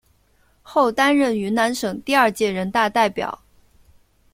[0.63, 3.43] 后担任云南省第二届人大代表。